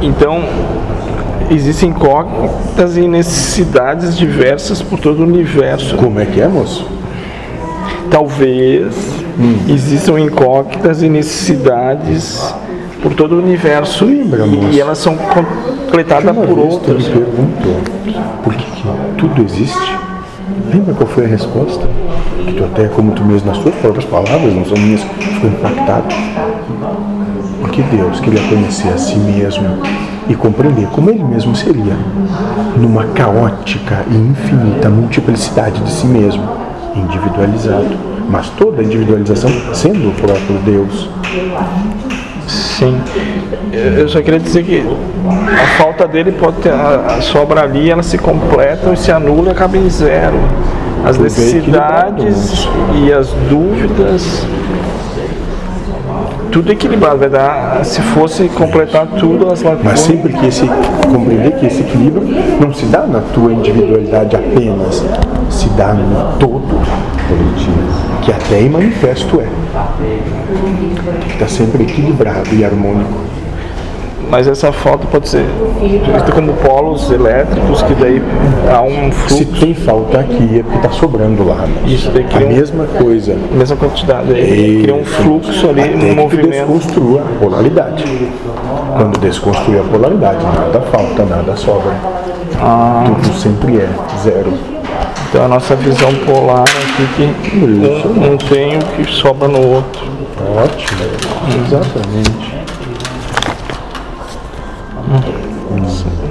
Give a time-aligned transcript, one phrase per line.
[0.00, 0.42] Então,
[1.50, 5.96] existem incógnitas e necessidades diversas por todo o universo.
[5.96, 6.86] Como é que é, moço?
[8.10, 8.94] Talvez
[9.68, 12.54] existam incógnitas e necessidades
[13.02, 14.68] por todo o universo Lembra, e, moço?
[14.72, 17.08] e elas são completadas por vez tu outras.
[17.08, 17.76] me perguntou
[18.42, 19.96] por que, que tudo existe.
[20.72, 21.86] Lembra qual foi a resposta?
[22.46, 26.14] Que tu até, como tu mesmo, nas tuas próprias palavras, não são minhas, ficou impactado.
[27.60, 29.66] Porque Deus queria conhecer a si mesmo
[30.28, 31.96] e compreender como ele mesmo seria
[32.76, 36.42] numa caótica e infinita multiplicidade de si mesmo,
[36.94, 37.88] individualizado.
[38.28, 41.08] Mas toda a individualização sendo o próprio Deus.
[42.46, 42.98] Sim.
[43.72, 44.82] Eu só queria dizer que
[45.26, 49.50] a falta dele pode ter, a, sobra ali, elas se completam e se anulam e
[49.50, 50.36] acaba em zero.
[51.04, 54.46] As necessidades e as dúvidas,
[56.50, 59.84] tudo equilibrado, vai dar, se fosse completar tudo, as lacunas.
[59.84, 60.66] Mas sempre que esse
[61.10, 62.26] compreender que esse equilíbrio
[62.60, 65.04] não se dá na tua individualidade apenas,
[65.50, 66.66] se dá no todo
[67.28, 69.48] coletivo, que até em manifesto é.
[71.26, 73.27] Está sempre equilibrado e harmônico.
[74.30, 75.44] Mas essa falta pode ser
[75.80, 78.22] vista como polos elétricos, que daí
[78.70, 81.54] há um Se fluxo, tem falta aqui é porque está sobrando lá.
[81.66, 81.74] né?
[81.86, 83.36] isso daí A cria um- mesma coisa.
[83.52, 86.50] mesma quantidade, aí cria um fluxo ali, Até um movimento.
[86.50, 88.04] desconstrua a polaridade.
[88.96, 91.92] Quando desconstrui a polaridade, nada falta, nada sobra.
[92.60, 93.04] Ah.
[93.22, 93.88] Tudo sempre é
[94.22, 94.52] zero.
[95.30, 100.02] Então a nossa visão polar aqui que um, um tem o que sobra no outro.
[100.62, 101.00] Ótimo.
[101.66, 102.58] Exatamente.